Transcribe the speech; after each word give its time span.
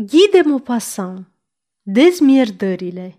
Ghide 0.00 0.42
Maupassant 0.44 1.26
Dezmierdările 1.82 3.18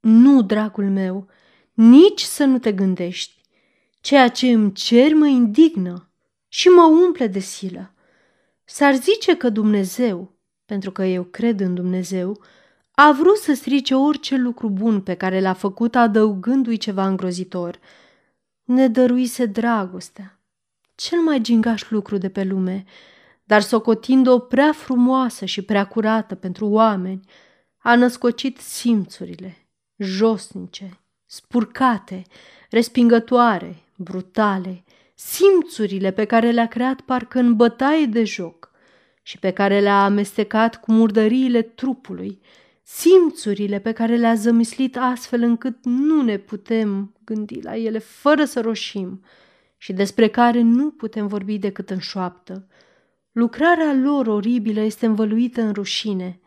Nu, 0.00 0.42
dragul 0.42 0.90
meu, 0.90 1.28
nici 1.72 2.20
să 2.20 2.44
nu 2.44 2.58
te 2.58 2.72
gândești. 2.72 3.40
Ceea 4.00 4.28
ce 4.28 4.46
îmi 4.46 4.72
cer 4.72 5.14
mă 5.14 5.26
indignă 5.26 6.10
și 6.48 6.68
mă 6.68 6.82
umple 6.82 7.26
de 7.26 7.38
silă. 7.38 7.94
S-ar 8.64 8.94
zice 8.94 9.36
că 9.36 9.48
Dumnezeu, 9.48 10.36
pentru 10.64 10.90
că 10.92 11.04
eu 11.04 11.22
cred 11.22 11.60
în 11.60 11.74
Dumnezeu, 11.74 12.42
a 12.90 13.12
vrut 13.12 13.36
să 13.36 13.54
strice 13.54 13.94
orice 13.94 14.36
lucru 14.36 14.70
bun 14.70 15.00
pe 15.00 15.14
care 15.14 15.40
l-a 15.40 15.52
făcut 15.52 15.94
adăugându-i 15.94 16.76
ceva 16.76 17.06
îngrozitor. 17.06 17.78
Ne 18.64 18.88
dăruise 18.88 19.46
dragostea, 19.46 20.40
cel 20.94 21.18
mai 21.18 21.40
gingaș 21.40 21.90
lucru 21.90 22.16
de 22.16 22.28
pe 22.28 22.44
lume, 22.44 22.84
dar 23.46 23.60
socotind-o 23.62 24.38
prea 24.38 24.72
frumoasă 24.72 25.44
și 25.44 25.62
prea 25.62 25.86
curată 25.86 26.34
pentru 26.34 26.66
oameni, 26.66 27.20
a 27.78 27.94
născocit 27.94 28.58
simțurile, 28.58 29.56
josnice, 29.96 31.00
spurcate, 31.26 32.22
respingătoare, 32.70 33.76
brutale, 33.96 34.84
simțurile 35.14 36.10
pe 36.10 36.24
care 36.24 36.50
le-a 36.50 36.68
creat 36.68 37.00
parcă 37.00 37.38
în 37.38 37.56
bătaie 37.56 38.06
de 38.06 38.24
joc 38.24 38.70
și 39.22 39.38
pe 39.38 39.50
care 39.50 39.80
le-a 39.80 40.04
amestecat 40.04 40.80
cu 40.80 40.92
murdăriile 40.92 41.62
trupului, 41.62 42.40
simțurile 42.82 43.78
pe 43.78 43.92
care 43.92 44.16
le-a 44.16 44.34
zămislit 44.34 44.96
astfel 44.96 45.42
încât 45.42 45.84
nu 45.84 46.22
ne 46.22 46.36
putem 46.36 47.14
gândi 47.24 47.60
la 47.62 47.76
ele 47.76 47.98
fără 47.98 48.44
să 48.44 48.60
roșim 48.60 49.24
și 49.76 49.92
despre 49.92 50.28
care 50.28 50.60
nu 50.60 50.90
putem 50.90 51.26
vorbi 51.26 51.58
decât 51.58 51.90
în 51.90 51.98
șoaptă. 51.98 52.66
Lucrarea 53.36 53.92
lor 53.92 54.26
oribilă 54.26 54.80
este 54.80 55.06
învăluită 55.06 55.60
în 55.60 55.72
rușine, 55.72 56.40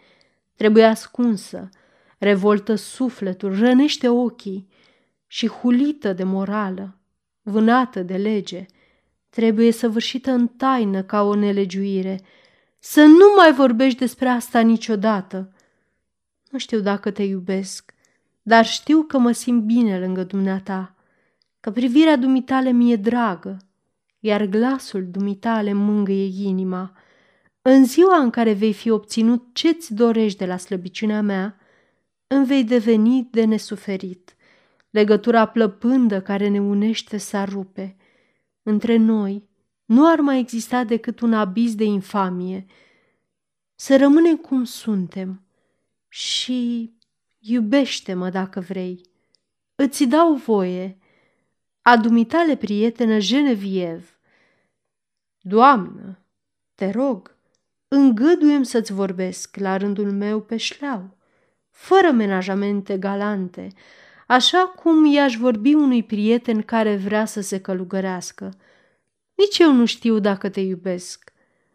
trebuie 0.56 0.84
ascunsă, 0.84 1.70
revoltă 2.18 2.76
sufletul, 2.76 3.60
rănește 3.60 4.08
ochii 4.08 4.68
și 5.28 5.48
hulită 5.48 6.14
de 6.14 6.24
morală, 6.24 6.98
vânată 7.42 8.02
de 8.02 8.18
lege, 8.18 8.66
trebuie 9.30 9.72
săvârșită 9.72 10.32
în 10.32 10.48
taină 10.48 11.04
ca 11.04 11.22
o 11.22 11.36
nelegiuire. 11.36 12.22
Să 12.80 13.02
nu 13.02 13.34
mai 13.38 13.54
vorbești 13.54 14.00
despre 14.00 14.28
asta 14.28 14.60
niciodată. 14.60 15.54
Nu 16.50 16.58
știu 16.58 16.80
dacă 16.80 17.12
te 17.12 17.24
iubesc, 17.24 17.94
dar 18.42 18.66
știu 18.66 19.02
că 19.02 19.18
mă 19.18 19.32
simt 19.32 19.64
bine 19.64 20.00
lângă 20.00 20.24
dumneata, 20.24 20.96
că 21.60 21.72
privirea 21.72 22.16
dumitale 22.16 22.72
mi-e 22.72 22.96
dragă, 22.96 23.58
iar 24.20 24.46
glasul 24.46 25.08
dumitale 25.12 25.74
mângâie 25.74 26.48
inima. 26.48 26.98
În 27.62 27.86
ziua 27.86 28.18
în 28.18 28.30
care 28.30 28.54
vei 28.54 28.74
fi 28.74 28.90
obținut 28.90 29.48
ce-ți 29.54 29.94
dorești 29.94 30.38
de 30.38 30.46
la 30.46 30.58
slăbiciunea 30.58 31.22
mea, 31.22 31.60
îmi 32.28 32.46
vei 32.46 32.64
deveni 32.64 33.28
de 33.32 33.46
nesuferit. 33.46 34.36
Legătura 34.90 35.46
plăpândă 35.46 36.22
care 36.22 36.48
ne 36.48 36.62
unește 36.62 37.18
s-ar 37.18 37.50
rupe. 37.50 37.96
Între 38.64 38.98
noi 38.98 39.50
nu 39.86 40.10
ar 40.12 40.20
mai 40.20 40.40
exista 40.40 40.84
decât 40.84 41.20
un 41.20 41.34
abis 41.34 41.76
de 41.76 41.84
infamie. 41.84 42.66
Să 43.76 43.98
rămânem 43.98 44.36
cum 44.36 44.64
suntem 44.64 45.42
și 46.08 46.92
iubește-mă 47.40 48.30
dacă 48.30 48.60
vrei. 48.60 49.02
Îți 49.76 50.04
dau 50.04 50.34
voie. 50.34 50.99
A 51.82 51.98
dumitale 51.98 52.56
prietenă 52.56 53.20
Genevieve. 53.20 54.06
Doamnă, 55.42 56.20
te 56.76 56.92
rog, 56.92 57.36
îngăduiem 57.88 58.64
să-ți 58.64 58.94
vorbesc 58.94 59.58
la 59.58 59.78
rândul 59.78 60.12
meu 60.12 60.42
pe 60.42 60.58
șleau, 60.58 61.18
fără 61.70 62.12
menajamente 62.12 62.98
galante, 62.98 63.68
așa 64.28 64.58
cum 64.58 65.06
i-aș 65.06 65.36
vorbi 65.36 65.74
unui 65.74 66.04
prieten 66.04 66.62
care 66.62 66.96
vrea 66.96 67.26
să 67.26 67.42
se 67.42 67.62
călugărească. 67.62 68.54
Nici 69.36 69.58
eu 69.58 69.74
nu 69.74 69.86
știu 69.86 70.20
dacă 70.20 70.50
te 70.50 70.60
iubesc. 70.60 71.34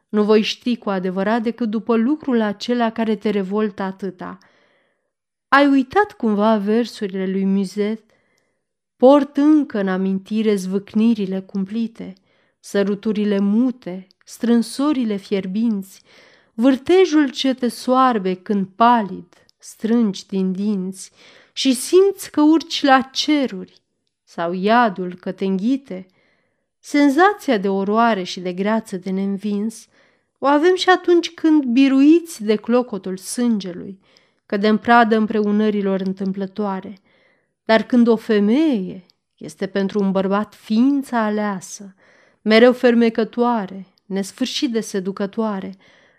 Nu 0.08 0.22
voi 0.22 0.42
ști 0.42 0.76
cu 0.76 0.90
adevărat 0.90 1.42
decât 1.42 1.70
după 1.70 1.96
lucrul 1.96 2.40
acela 2.40 2.90
care 2.90 3.16
te 3.16 3.30
revoltă 3.30 3.82
atâta. 3.82 4.38
Ai 5.48 5.66
uitat 5.66 6.12
cumva 6.12 6.56
versurile 6.56 7.26
lui 7.26 7.44
Muzet? 7.44 8.10
Port 8.96 9.36
încă 9.36 9.78
în 9.78 9.88
amintire 9.88 10.54
zvâcnirile 10.54 11.40
cumplite, 11.40 12.12
săruturile 12.60 13.38
mute, 13.38 14.06
strânsorile 14.24 15.16
fierbinți, 15.16 16.02
vârtejul 16.54 17.30
ce 17.30 17.54
te 17.54 17.68
soarbe 17.68 18.34
când 18.34 18.66
palid 18.76 19.28
strângi 19.58 20.26
din 20.26 20.52
dinți 20.52 21.10
și 21.52 21.74
simți 21.74 22.30
că 22.30 22.40
urci 22.40 22.82
la 22.82 23.00
ceruri 23.00 23.82
sau 24.24 24.52
iadul 24.52 25.14
că 25.14 25.32
te 25.32 25.44
înghite. 25.44 26.06
Senzația 26.78 27.58
de 27.58 27.68
oroare 27.68 28.22
și 28.22 28.40
de 28.40 28.52
greață 28.52 28.96
de 28.96 29.10
neînvins 29.10 29.86
o 30.38 30.46
avem 30.46 30.74
și 30.74 30.88
atunci 30.88 31.30
când, 31.30 31.64
biruiți 31.64 32.44
de 32.44 32.56
clocotul 32.56 33.16
sângelui, 33.16 34.00
cădem 34.46 34.78
pradă 34.78 35.16
împreunărilor 35.16 36.00
întâmplătoare. 36.00 36.98
Dar 37.64 37.82
când 37.82 38.06
o 38.06 38.16
femeie 38.16 39.06
este 39.36 39.66
pentru 39.66 40.02
un 40.02 40.10
bărbat 40.10 40.54
ființa 40.54 41.24
aleasă, 41.24 41.94
mereu 42.42 42.72
fermecătoare, 42.72 43.86
nesfârșit 44.06 44.72
de 44.72 44.80
seducătoare, 44.80 45.74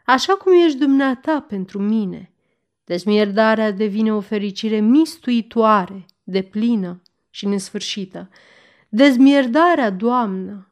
așa 0.05 0.33
cum 0.33 0.53
ești 0.65 0.77
dumneata 0.77 1.45
pentru 1.47 1.79
mine. 1.79 2.31
Dezmierdarea 2.83 3.71
devine 3.71 4.13
o 4.13 4.19
fericire 4.19 4.79
mistuitoare, 4.79 6.05
de 6.23 6.41
plină 6.41 7.01
și 7.29 7.45
nesfârșită. 7.45 8.29
Dezmierdarea, 8.89 9.89
doamnă, 9.89 10.71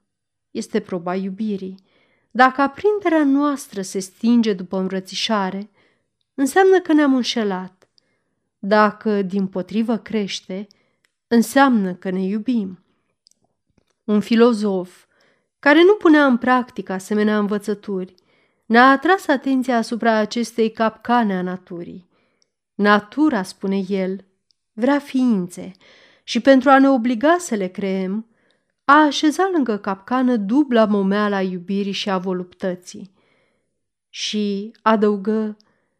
este 0.51 0.79
proba 0.79 1.15
iubirii. 1.15 1.75
Dacă 2.31 2.61
aprinderea 2.61 3.23
noastră 3.23 3.81
se 3.81 3.99
stinge 3.99 4.53
după 4.53 4.77
îmbrățișare, 4.77 5.69
înseamnă 6.33 6.79
că 6.79 6.93
ne-am 6.93 7.15
înșelat. 7.15 7.82
Dacă, 8.65 9.21
din 9.21 9.47
potrivă, 9.47 9.97
crește, 9.97 10.67
înseamnă 11.27 11.93
că 11.93 12.09
ne 12.09 12.21
iubim. 12.21 12.83
Un 14.03 14.19
filozof 14.19 15.05
care 15.59 15.83
nu 15.83 15.93
punea 15.93 16.25
în 16.25 16.37
practică 16.37 16.93
asemenea 16.93 17.37
învățături, 17.37 18.15
ne-a 18.65 18.89
atras 18.89 19.27
atenția 19.27 19.77
asupra 19.77 20.13
acestei 20.15 20.71
capcane 20.71 21.37
a 21.37 21.41
naturii. 21.41 22.09
Natura, 22.75 23.43
spune 23.43 23.83
el, 23.87 24.25
vrea 24.73 24.99
ființe 24.99 25.71
și 26.23 26.39
pentru 26.39 26.69
a 26.69 26.79
ne 26.79 26.89
obliga 26.89 27.35
să 27.39 27.55
le 27.55 27.67
creăm, 27.67 28.27
a 28.85 29.05
așezat 29.05 29.51
lângă 29.51 29.77
capcană 29.77 30.35
dubla 30.35 30.85
momeala 30.85 31.41
iubirii 31.41 31.91
și 31.91 32.09
a 32.09 32.17
voluptății. 32.17 33.13
Și 34.09 34.71
adăugă, 34.81 35.57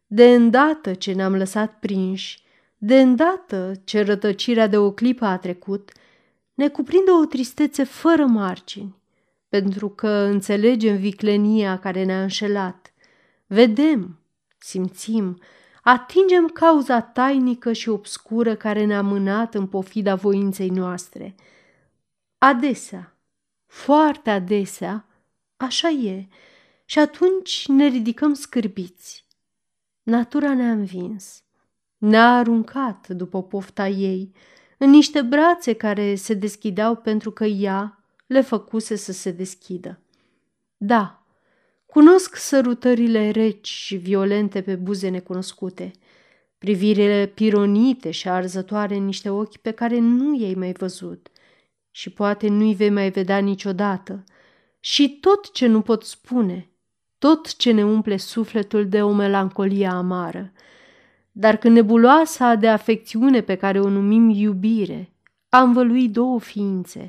de 0.08 0.34
îndată 0.34 0.94
ce 0.94 1.14
ne-am 1.14 1.36
lăsat 1.36 1.80
prinși, 1.80 2.43
de 2.86 3.02
îndată 3.02 3.72
ce 3.84 4.02
rătăcirea 4.02 4.68
de 4.68 4.78
o 4.78 4.92
clipă 4.92 5.26
a 5.26 5.38
trecut, 5.38 5.92
ne 6.54 6.70
cuprinde 6.70 7.12
o 7.12 7.26
tristețe 7.26 7.84
fără 7.84 8.26
margini, 8.26 8.96
pentru 9.50 9.90
că 9.90 10.08
înțelegem 10.08 10.98
viclenia 10.98 11.80
care 11.80 12.04
ne-a 12.04 12.22
înșelat. 12.22 12.94
Vedem, 13.46 14.20
simțim, 14.58 15.40
atingem 15.82 16.48
cauza 16.48 17.02
tainică 17.02 17.74
și 17.74 17.90
obscură 17.90 18.56
care 18.56 18.86
ne-a 18.86 19.02
mânat 19.02 19.56
în 19.56 19.68
pofida 19.68 20.16
voinței 20.16 20.70
noastre. 20.70 21.36
Adesea, 22.38 23.16
foarte 23.66 24.30
adesea, 24.30 25.06
așa 25.58 25.90
e, 25.90 26.28
și 26.86 27.00
atunci 27.00 27.66
ne 27.68 27.88
ridicăm 27.88 28.34
scârbiți. 28.34 29.26
Natura 30.04 30.54
ne-a 30.54 30.72
învins, 30.72 31.44
ne-a 32.06 32.36
aruncat 32.38 33.08
după 33.08 33.44
pofta 33.44 33.88
ei, 33.88 34.32
în 34.78 34.90
niște 34.90 35.22
brațe 35.22 35.74
care 35.74 36.16
se 36.16 36.34
deschideau 36.34 36.96
pentru 36.96 37.32
că 37.32 37.46
ea 37.46 38.04
le 38.28 38.42
făcuse 38.42 38.96
să 38.96 39.12
se 39.12 39.32
deschidă. 39.32 40.00
Da, 40.78 41.24
cunosc 41.86 42.36
sărutările 42.36 43.30
reci 43.30 43.68
și 43.68 43.96
violente 43.96 44.62
pe 44.62 44.76
buze 44.76 45.10
necunoscute, 45.10 45.92
privirile 46.58 47.32
pironite 47.34 48.12
și 48.12 48.30
arzătoare 48.30 48.96
în 48.96 49.06
niște 49.06 49.30
ochi 49.30 49.58
pe 49.58 49.72
care 49.72 50.00
nu 50.00 50.40
i-ai 50.40 50.54
mai 50.54 50.72
văzut 50.72 51.28
și 51.92 52.10
poate 52.10 52.48
nu-i 52.48 52.74
vei 52.74 52.90
mai 52.90 53.10
vedea 53.10 53.38
niciodată, 53.38 54.24
și 54.80 55.18
tot 55.20 55.52
ce 55.52 55.68
nu 55.68 55.82
pot 55.82 56.04
spune, 56.04 56.70
tot 57.18 57.56
ce 57.56 57.72
ne 57.72 57.86
umple 57.86 58.18
sufletul 58.18 58.90
de 58.90 59.02
o 59.02 59.12
melancolie 59.12 59.88
amară. 59.88 60.52
Dar 61.36 61.58
când 61.58 61.76
nebuloasa 61.76 62.56
de 62.56 62.68
afecțiune 62.68 63.42
pe 63.42 63.56
care 63.56 63.80
o 63.80 63.90
numim 63.90 64.30
iubire 64.30 65.14
a 65.50 65.62
învăluit 65.62 66.12
două 66.12 66.40
ființe, 66.40 67.06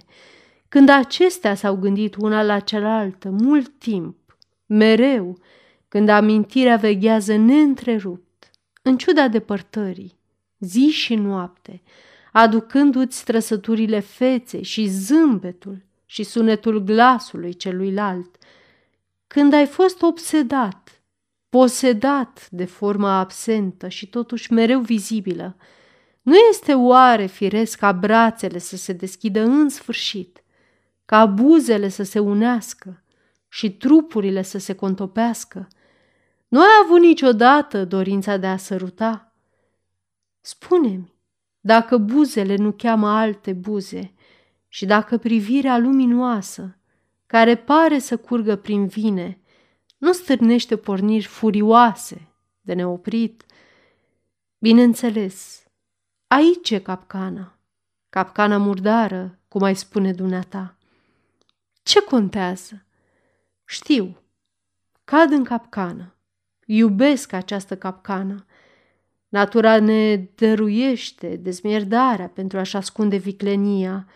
când 0.69 0.88
acestea 0.88 1.55
s-au 1.55 1.76
gândit 1.76 2.15
una 2.17 2.43
la 2.43 2.61
cealaltă 2.61 3.31
mult 3.31 3.79
timp, 3.79 4.17
mereu, 4.67 5.38
când 5.88 6.09
amintirea 6.09 6.76
veghează 6.76 7.37
neîntrerupt, 7.37 8.50
în 8.82 8.97
ciuda 8.97 9.29
depărtării, 9.29 10.19
zi 10.59 10.88
și 10.88 11.15
noapte, 11.15 11.82
aducându-ți 12.32 13.25
trăsăturile 13.25 14.00
feței 14.00 14.62
și 14.62 14.87
zâmbetul 14.87 15.85
și 16.06 16.23
sunetul 16.23 16.79
glasului 16.79 17.55
celuilalt, 17.55 18.37
când 19.26 19.53
ai 19.53 19.67
fost 19.67 20.03
obsedat, 20.03 20.94
posedat 21.55 22.49
de 22.51 22.65
forma 22.65 23.19
absentă 23.19 23.89
și 23.89 24.06
totuși 24.09 24.53
mereu 24.53 24.81
vizibilă, 24.81 25.56
nu 26.23 26.35
este 26.51 26.73
oare 26.73 27.27
firesc 27.27 27.79
ca 27.79 27.93
brațele 27.93 28.59
să 28.59 28.77
se 28.77 28.93
deschidă 28.93 29.41
în 29.41 29.69
sfârșit, 29.69 30.43
ca 31.05 31.27
buzele 31.27 31.89
să 31.89 32.03
se 32.03 32.19
unească 32.19 33.03
și 33.49 33.77
trupurile 33.77 34.43
să 34.43 34.59
se 34.59 34.75
contopească? 34.75 35.69
Nu 36.49 36.61
ai 36.61 36.67
avut 36.85 37.01
niciodată 37.01 37.85
dorința 37.85 38.37
de 38.37 38.47
a 38.47 38.57
săruta? 38.57 39.33
Spune-mi, 40.41 41.15
dacă 41.61 41.97
buzele 41.97 42.57
nu 42.57 42.73
cheamă 42.73 43.09
alte 43.09 43.53
buze 43.53 44.15
și 44.69 44.87
dacă 44.87 45.17
privirea 45.17 45.79
luminoasă, 45.79 46.79
care 47.27 47.57
pare 47.57 47.99
să 47.99 48.17
curgă 48.17 48.57
prin 48.57 48.87
vine, 48.87 49.39
nu 50.05 50.12
stârnește 50.12 50.77
porniri 50.77 51.25
furioase 51.25 52.29
de 52.61 52.73
neoprit, 52.73 53.45
bineînțeles, 54.59 55.65
aici 56.27 56.71
e 56.71 56.79
capcana, 56.79 57.59
capcana 58.09 58.56
murdară, 58.56 59.39
cum 59.49 59.62
ai 59.62 59.77
spune 59.77 60.12
dumneata. 60.12 60.77
Ce 61.83 62.03
contează? 62.03 62.85
Știu, 63.65 64.17
cad 65.05 65.31
în 65.31 65.45
capcană, 65.45 66.15
iubesc 66.67 67.33
această 67.33 67.77
capcană, 67.77 68.47
Natura 69.29 69.81
ne 69.81 70.17
dăruiește 70.35 71.37
dezmierdarea 71.37 72.29
pentru 72.29 72.59
a-și 72.59 72.77
ascunde 72.77 73.17
viclenia, 73.17 74.07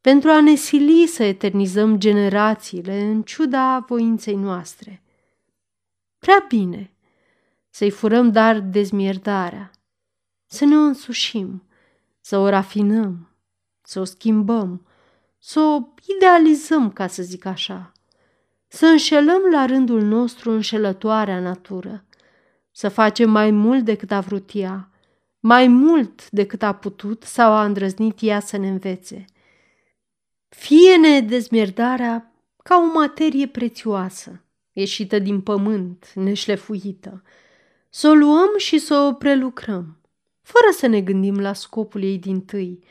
pentru 0.00 0.30
a 0.30 0.40
ne 0.40 0.54
sili 0.54 1.06
să 1.06 1.22
eternizăm 1.22 1.98
generațiile 1.98 3.00
în 3.00 3.22
ciuda 3.22 3.84
voinței 3.88 4.34
noastre. 4.34 5.02
Prea 6.18 6.44
bine. 6.48 6.92
Să-i 7.70 7.90
furăm 7.90 8.30
dar 8.30 8.60
dezmierdarea, 8.60 9.70
să 10.46 10.64
ne 10.64 10.76
o 10.76 10.80
însușim, 10.80 11.62
să 12.20 12.38
o 12.38 12.48
rafinăm, 12.48 13.28
să 13.82 14.00
o 14.00 14.04
schimbăm, 14.04 14.86
să 15.38 15.60
o 15.60 15.80
idealizăm, 16.16 16.90
ca 16.92 17.06
să 17.06 17.22
zic 17.22 17.44
așa, 17.44 17.92
să 18.66 18.86
înșelăm 18.86 19.42
la 19.52 19.64
rândul 19.64 20.02
nostru 20.02 20.50
înșelătoarea 20.50 21.40
natură, 21.40 22.04
să 22.70 22.88
facem 22.88 23.30
mai 23.30 23.50
mult 23.50 23.84
decât 23.84 24.10
a 24.10 24.20
vrut 24.20 24.50
ea, 24.52 24.90
mai 25.40 25.68
mult 25.68 26.30
decât 26.30 26.62
a 26.62 26.74
putut 26.74 27.22
sau 27.22 27.52
a 27.52 27.64
îndrăznit 27.64 28.18
ea 28.20 28.40
să 28.40 28.56
ne 28.56 28.68
învețe. 28.68 29.24
Fie-ne 30.48 31.20
dezmierdarea 31.20 32.32
ca 32.62 32.76
o 32.76 32.98
materie 32.98 33.46
prețioasă, 33.46 34.42
ieșită 34.78 35.18
din 35.18 35.40
pământ, 35.40 36.12
neșlefuită, 36.14 37.22
să 37.88 38.08
o 38.08 38.12
luăm 38.12 38.50
și 38.56 38.78
să 38.78 38.94
o 38.94 39.12
prelucrăm, 39.12 39.96
fără 40.42 40.66
să 40.76 40.86
ne 40.86 41.00
gândim 41.00 41.38
la 41.38 41.52
scopul 41.52 42.02
ei 42.02 42.18
din 42.18 42.40
tâi 42.40 42.82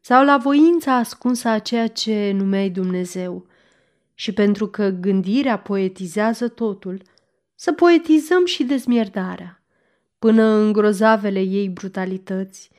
sau 0.00 0.24
la 0.24 0.36
voința 0.36 0.94
ascunsă 0.94 1.48
a 1.48 1.58
ceea 1.58 1.88
ce 1.88 2.32
numeai 2.34 2.70
Dumnezeu. 2.70 3.46
Și 4.14 4.32
pentru 4.32 4.66
că 4.66 4.88
gândirea 4.88 5.58
poetizează 5.58 6.48
totul, 6.48 7.02
să 7.54 7.72
poetizăm 7.72 8.46
și 8.46 8.64
dezmierdarea, 8.64 9.62
până 10.18 10.42
în 10.42 10.72
grozavele 10.72 11.40
ei 11.40 11.68
brutalități, 11.68 12.70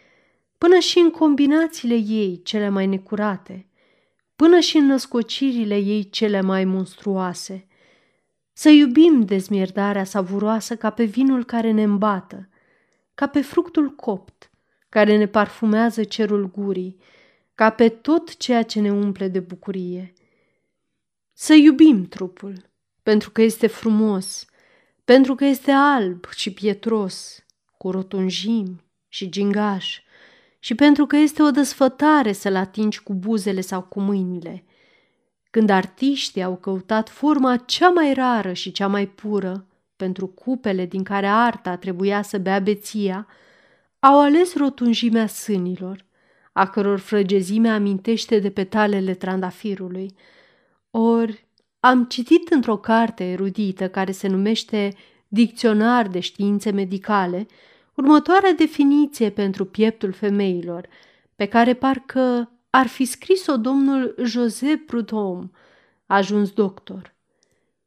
până 0.57 0.79
și 0.79 0.99
în 0.99 1.09
combinațiile 1.09 1.95
ei 1.95 2.41
cele 2.43 2.69
mai 2.69 2.87
necurate, 2.87 3.65
până 4.35 4.59
și 4.59 4.77
în 4.77 4.85
născocirile 4.85 5.77
ei 5.77 6.09
cele 6.09 6.41
mai 6.41 6.65
monstruoase. 6.65 7.67
Să 8.53 8.69
iubim 8.69 9.21
dezmierdarea 9.21 10.03
savuroasă 10.03 10.75
ca 10.75 10.89
pe 10.89 11.03
vinul 11.03 11.45
care 11.45 11.71
ne 11.71 11.83
îmbată, 11.83 12.49
ca 13.13 13.27
pe 13.27 13.41
fructul 13.41 13.89
copt, 13.89 14.51
care 14.89 15.17
ne 15.17 15.27
parfumează 15.27 16.03
cerul 16.03 16.51
gurii, 16.51 16.97
ca 17.55 17.69
pe 17.69 17.89
tot 17.89 18.37
ceea 18.37 18.63
ce 18.63 18.79
ne 18.79 18.91
umple 18.91 19.27
de 19.27 19.39
bucurie. 19.39 20.13
Să 21.33 21.53
iubim 21.53 22.07
trupul, 22.07 22.69
pentru 23.03 23.31
că 23.31 23.41
este 23.41 23.67
frumos, 23.67 24.45
pentru 25.05 25.35
că 25.35 25.45
este 25.45 25.71
alb 25.71 26.25
și 26.29 26.53
pietros, 26.53 27.45
cu 27.77 27.91
rotunjimi 27.91 28.83
și 29.07 29.29
gingaș, 29.29 29.99
și 30.59 30.75
pentru 30.75 31.05
că 31.05 31.15
este 31.15 31.41
o 31.41 31.51
desfătare 31.51 32.31
să-l 32.31 32.55
atingi 32.55 33.03
cu 33.03 33.13
buzele 33.13 33.61
sau 33.61 33.81
cu 33.81 33.99
mâinile. 33.99 34.63
Când 35.51 35.69
artiștii 35.69 36.43
au 36.43 36.55
căutat 36.55 37.09
forma 37.09 37.55
cea 37.57 37.89
mai 37.89 38.13
rară 38.13 38.53
și 38.53 38.71
cea 38.71 38.87
mai 38.87 39.07
pură 39.07 39.65
pentru 39.95 40.27
cupele 40.27 40.85
din 40.85 41.03
care 41.03 41.27
arta 41.27 41.75
trebuia 41.75 42.21
să 42.21 42.37
bea 42.37 42.59
beția, 42.59 43.27
au 43.99 44.19
ales 44.19 44.55
rotunjimea 44.55 45.27
sânilor, 45.27 46.05
a 46.51 46.67
căror 46.67 46.99
frăgezime 46.99 47.69
amintește 47.69 48.39
de 48.39 48.49
petalele 48.49 49.13
trandafirului. 49.13 50.15
Ori 50.91 51.45
am 51.79 52.05
citit 52.05 52.49
într-o 52.49 52.77
carte 52.77 53.23
erudită 53.31 53.89
care 53.89 54.11
se 54.11 54.27
numește 54.27 54.95
Dicționar 55.27 56.07
de 56.07 56.19
științe 56.19 56.71
medicale 56.71 57.45
următoarea 57.95 58.53
definiție 58.53 59.29
pentru 59.29 59.65
pieptul 59.65 60.11
femeilor, 60.11 60.87
pe 61.35 61.45
care 61.45 61.73
parcă 61.73 62.51
ar 62.71 62.87
fi 62.87 63.05
scris-o 63.05 63.57
domnul 63.57 64.15
José 64.23 64.83
Prudhomme, 64.85 65.49
ajuns 66.05 66.51
doctor. 66.51 67.15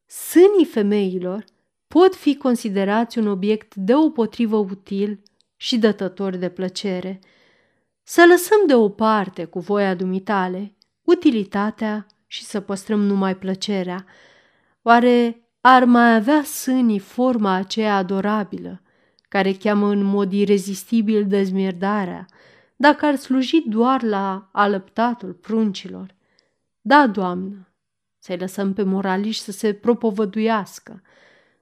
Sânii 0.07 0.65
femeilor 0.65 1.45
pot 1.89 2.15
fi 2.15 2.37
considerați 2.37 3.19
un 3.19 3.27
obiect 3.27 3.75
deopotrivă 3.75 4.57
util 4.57 5.21
și 5.57 5.79
dătător 5.79 6.37
de 6.37 6.49
plăcere. 6.49 7.21
Să 8.03 8.25
lăsăm 8.29 8.59
deoparte 8.67 9.45
cu 9.45 9.59
voia 9.59 9.95
dumitale 9.95 10.75
utilitatea 11.03 12.07
și 12.27 12.45
să 12.45 12.61
păstrăm 12.61 13.01
numai 13.01 13.37
plăcerea. 13.37 14.05
Oare 14.83 15.43
ar 15.61 15.85
mai 15.85 16.15
avea 16.15 16.43
sânii 16.43 16.99
forma 16.99 17.53
aceea 17.53 17.97
adorabilă, 17.97 18.83
care 19.29 19.53
cheamă 19.53 19.89
în 19.89 20.03
mod 20.03 20.33
irezistibil 20.33 21.27
dezmierdarea, 21.27 22.27
dacă 22.85 23.07
ar 23.07 23.17
sluji 23.17 23.69
doar 23.69 24.03
la 24.03 24.49
alăptatul 24.53 25.33
pruncilor? 25.33 26.15
Da, 26.81 27.07
doamnă, 27.07 27.69
să-i 28.19 28.37
lăsăm 28.37 28.73
pe 28.73 28.83
moraliști 28.83 29.43
să 29.45 29.53
se 29.53 29.73
propovăduiască, 29.73 31.03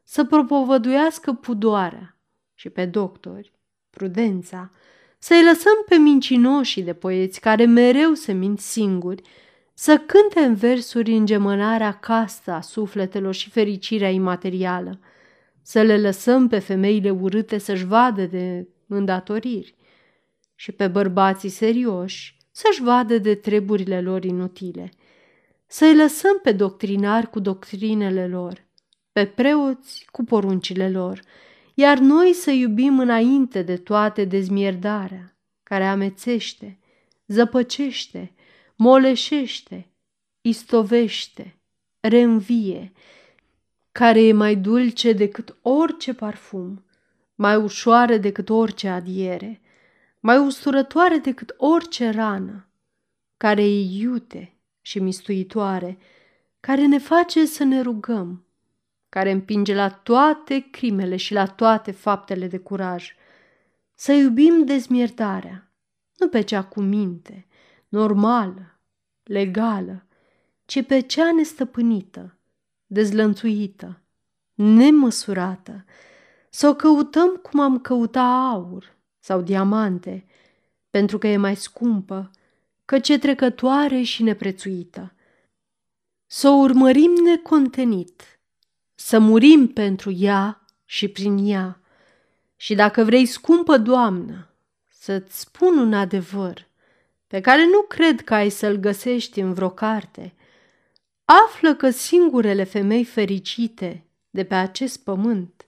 să 0.03 0.25
propovăduiască 0.25 1.33
pudoarea 1.33 2.17
și 2.55 2.69
pe 2.69 2.85
doctori, 2.87 3.53
prudența, 3.91 4.71
să-i 5.19 5.45
lăsăm 5.45 5.85
pe 5.89 5.97
mincinoșii 5.97 6.83
de 6.83 6.93
poeți 6.93 7.41
care 7.41 7.65
mereu 7.65 8.13
se 8.13 8.33
mint 8.33 8.61
singuri, 8.61 9.23
să 9.75 9.99
cânte 9.99 10.41
în 10.41 10.55
versuri 10.55 11.13
îngemânarea 11.13 11.93
castă 11.93 12.51
a 12.51 12.61
sufletelor 12.61 13.35
și 13.35 13.51
fericirea 13.51 14.11
imaterială, 14.11 14.99
să 15.63 15.83
le 15.83 15.99
lăsăm 15.99 16.49
pe 16.49 16.59
femeile 16.59 17.11
urâte 17.11 17.59
să-și 17.59 17.85
vadă 17.87 18.23
de 18.23 18.69
îndatoriri 18.87 19.75
și 20.63 20.73
pe 20.73 20.89
bărbații 20.89 21.49
serioși 21.49 22.37
să-și 22.51 22.83
vadă 22.83 23.19
de 23.19 23.35
treburile 23.35 24.01
lor 24.01 24.25
inutile, 24.25 24.93
să-i 25.67 25.97
lăsăm 25.97 26.39
pe 26.43 26.53
doctrinari 26.53 27.31
cu 27.31 27.41
doctrinele 27.41 28.27
lor, 28.27 28.65
pe 29.13 29.27
preoți 29.27 30.07
cu 30.11 30.25
poruncile 30.25 30.91
lor, 30.91 31.23
iar 31.75 31.99
noi 31.99 32.33
să 32.33 32.51
iubim 32.51 32.99
înainte 32.99 33.63
de 33.63 33.77
toate 33.77 34.25
dezmierdarea, 34.25 35.37
care 35.63 35.85
amețește, 35.85 36.79
zăpăcește, 37.27 38.35
moleșește, 38.77 39.91
istovește, 40.41 41.57
reînvie, 42.01 42.93
care 43.93 44.23
e 44.23 44.33
mai 44.33 44.57
dulce 44.57 45.13
decât 45.13 45.57
orice 45.63 46.15
parfum, 46.15 46.85
mai 47.35 47.57
ușoară 47.57 48.17
decât 48.17 48.49
orice 48.49 48.89
adiere, 48.89 49.62
mai 50.25 50.39
usturătoare 50.39 51.17
decât 51.17 51.55
orice 51.57 52.11
rană, 52.11 52.67
care 53.37 53.63
e 53.63 53.81
iute 53.81 54.57
și 54.81 54.99
mistuitoare, 54.99 55.99
care 56.61 56.87
ne 56.87 56.99
face 56.99 57.47
să 57.47 57.65
ne 57.65 57.81
rugăm, 57.81 58.45
care 59.09 59.31
împinge 59.31 59.75
la 59.75 59.89
toate 59.91 60.69
crimele 60.71 61.17
și 61.17 61.33
la 61.33 61.47
toate 61.47 61.91
faptele 61.91 62.47
de 62.47 62.59
curaj. 62.59 63.15
Să 63.95 64.13
iubim 64.13 64.65
dezmierdarea, 64.65 65.73
nu 66.17 66.29
pe 66.29 66.41
cea 66.41 66.65
cu 66.65 66.81
minte, 66.81 67.47
normală, 67.89 68.79
legală, 69.23 70.07
ci 70.65 70.87
pe 70.87 71.01
cea 71.01 71.33
nestăpânită, 71.33 72.37
dezlănțuită, 72.87 74.01
nemăsurată, 74.55 75.85
să 76.51 76.69
o 76.69 76.75
căutăm 76.75 77.37
cum 77.37 77.61
am 77.61 77.81
căuta 77.81 78.23
aur 78.23 79.01
sau 79.23 79.41
diamante, 79.41 80.25
pentru 80.91 81.19
că 81.19 81.27
e 81.27 81.37
mai 81.37 81.57
scumpă, 81.57 82.31
căci 82.85 83.09
e 83.09 83.19
trecătoare 83.19 84.03
și 84.03 84.23
neprețuită. 84.23 85.15
Să 86.27 86.49
o 86.49 86.53
urmărim 86.53 87.13
necontenit, 87.25 88.41
să 88.95 89.19
murim 89.19 89.67
pentru 89.67 90.11
ea 90.11 90.65
și 90.85 91.09
prin 91.09 91.39
ea. 91.51 91.81
Și 92.57 92.75
dacă 92.75 93.05
vrei, 93.05 93.27
scumpă 93.27 93.79
doamnă, 93.79 94.49
să-ți 94.89 95.41
spun 95.41 95.79
un 95.79 95.95
adevăr 95.95 96.71
pe 97.27 97.41
care 97.41 97.65
nu 97.65 97.83
cred 97.83 98.21
că 98.21 98.35
ai 98.35 98.51
să-l 98.51 98.77
găsești 98.77 99.41
în 99.41 99.53
vreo 99.55 99.71
carte, 99.71 100.35
află 101.25 101.75
că 101.75 101.91
singurele 101.91 102.65
femei 102.65 103.05
fericite 103.05 104.07
de 104.31 104.45
pe 104.45 104.55
acest 104.55 105.05
pământ 105.05 105.67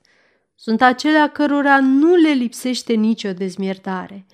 sunt 0.55 0.83
acelea 0.83 1.29
cărora 1.29 1.81
nu 1.81 2.15
le 2.15 2.31
lipsește 2.31 2.93
nicio 2.93 3.33
dezmiertare. 3.33 4.27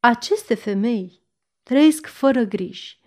Aceste 0.00 0.54
femei 0.54 1.22
trăiesc 1.62 2.06
fără 2.06 2.42
griji, 2.42 2.98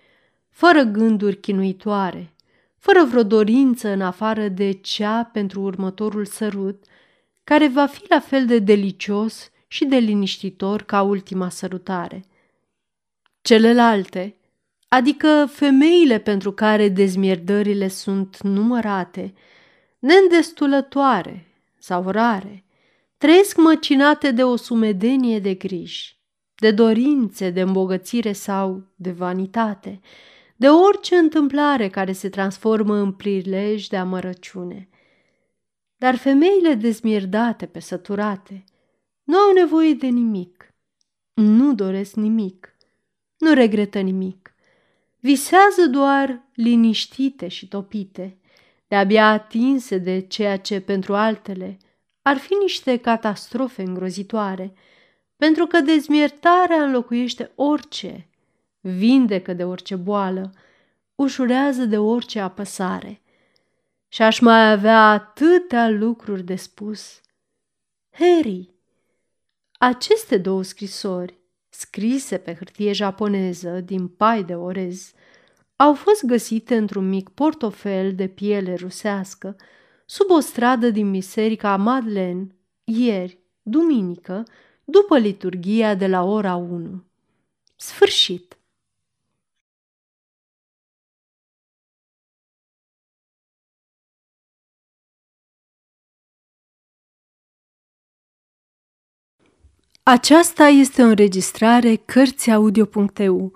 fără 0.49 0.83
gânduri 0.83 1.39
chinuitoare, 1.39 2.35
fără 2.77 3.03
vreo 3.03 3.23
dorință 3.23 3.89
în 3.89 4.01
afară 4.01 4.47
de 4.47 4.71
cea 4.71 5.23
pentru 5.23 5.61
următorul 5.61 6.25
sărut, 6.25 6.83
care 7.43 7.67
va 7.67 7.85
fi 7.85 8.05
la 8.09 8.19
fel 8.19 8.45
de 8.45 8.59
delicios 8.59 9.49
și 9.67 9.85
de 9.85 9.97
liniștitor 9.97 10.81
ca 10.81 11.01
ultima 11.01 11.49
sărutare. 11.49 12.23
Celelalte, 13.41 14.35
adică 14.87 15.45
femeile 15.51 16.19
pentru 16.19 16.51
care 16.51 16.89
dezmierdările 16.89 17.87
sunt 17.87 18.41
numărate, 18.41 19.33
neîndestulătoare 19.99 21.50
sau 21.81 22.09
rare, 22.09 22.65
trăiesc 23.17 23.57
măcinate 23.57 24.31
de 24.31 24.43
o 24.43 24.55
sumedenie 24.55 25.39
de 25.39 25.53
griji, 25.53 26.19
de 26.55 26.71
dorințe 26.71 27.49
de 27.49 27.61
îmbogățire 27.61 28.31
sau 28.31 28.83
de 28.95 29.11
vanitate, 29.11 29.99
de 30.55 30.69
orice 30.69 31.15
întâmplare 31.15 31.89
care 31.89 32.11
se 32.11 32.29
transformă 32.29 32.95
în 32.95 33.11
prilej 33.11 33.87
de 33.87 33.97
amărăciune. 33.97 34.89
Dar 35.97 36.15
femeile 36.15 36.73
dezmierdate 36.73 37.65
pe 37.65 37.79
săturate 37.79 38.63
nu 39.23 39.37
au 39.37 39.53
nevoie 39.53 39.93
de 39.93 40.07
nimic, 40.07 40.73
nu 41.33 41.73
doresc 41.73 42.15
nimic, 42.15 42.75
nu 43.37 43.53
regretă 43.53 43.99
nimic. 43.99 44.55
Visează 45.19 45.85
doar 45.85 46.47
liniștite 46.53 47.47
și 47.47 47.67
topite, 47.67 48.37
de-abia 48.91 49.27
atinse 49.27 49.97
de 49.97 50.19
ceea 50.19 50.57
ce 50.57 50.79
pentru 50.79 51.15
altele 51.15 51.77
ar 52.21 52.37
fi 52.37 52.53
niște 52.53 52.97
catastrofe 52.97 53.81
îngrozitoare, 53.81 54.73
pentru 55.35 55.65
că 55.65 55.79
dezmiertarea 55.79 56.83
înlocuiește 56.83 57.51
orice, 57.55 58.29
vindecă 58.79 59.53
de 59.53 59.63
orice 59.63 59.95
boală, 59.95 60.53
ușurează 61.15 61.85
de 61.85 61.97
orice 61.97 62.39
apăsare. 62.39 63.21
Și 64.07 64.21
aș 64.21 64.39
mai 64.39 64.71
avea 64.71 65.09
atâtea 65.09 65.89
lucruri 65.89 66.43
de 66.43 66.55
spus. 66.55 67.21
Harry, 68.09 68.69
aceste 69.71 70.37
două 70.37 70.63
scrisori, 70.63 71.39
scrise 71.69 72.37
pe 72.37 72.53
hârtie 72.53 72.91
japoneză 72.91 73.69
din 73.69 74.07
pai 74.07 74.43
de 74.43 74.55
orez, 74.55 75.13
au 75.81 75.93
fost 75.93 76.25
găsite 76.25 76.75
într-un 76.77 77.09
mic 77.09 77.29
portofel 77.29 78.15
de 78.15 78.27
piele 78.27 78.75
rusească, 78.75 79.55
sub 80.05 80.29
o 80.29 80.39
stradă 80.39 80.89
din 80.89 81.11
biserica 81.11 81.77
Madeleine, 81.77 82.55
ieri, 82.83 83.39
duminică, 83.61 84.43
după 84.83 85.17
liturgia 85.17 85.95
de 85.95 86.07
la 86.07 86.23
ora 86.23 86.55
1. 86.55 87.03
Sfârșit! 87.75 88.55
Aceasta 100.03 100.67
este 100.67 101.01
o 101.01 101.05
înregistrare 101.05 101.95
Cărțiaudio.eu. 101.95 103.53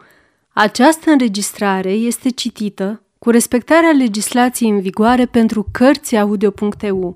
Această 0.58 1.10
înregistrare 1.10 1.92
este 1.92 2.30
citită 2.30 3.02
cu 3.20 3.30
respectarea 3.30 3.90
legislației 3.90 4.70
în 4.70 4.80
vigoare 4.80 5.26
pentru 5.26 5.68
Cărțiaudio.eu. 5.72 7.16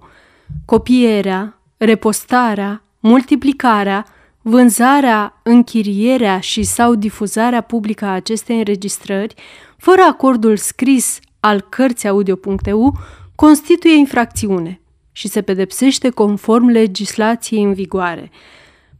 Copierea, 0.66 1.62
repostarea, 1.78 2.84
multiplicarea, 3.00 4.06
vânzarea, 4.42 5.40
închirierea 5.44 6.40
și 6.40 6.64
sau 6.64 6.96
difuzarea 6.96 7.62
publică 7.62 8.06
a 8.06 8.14
acestei 8.14 8.58
înregistrări, 8.58 9.36
fără 9.78 10.02
acordul 10.02 10.58
scris 10.58 11.20
al 11.40 11.62
Cărțiaudio.eu, 11.62 12.98
constituie 13.36 13.96
infracțiune 13.96 14.82
și 15.12 15.28
se 15.28 15.42
pedepsește 15.42 16.10
conform 16.10 16.68
legislației 16.68 17.64
în 17.64 17.74
vigoare. 17.74 18.32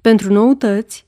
Pentru 0.02 0.34
noutăți, 0.34 1.08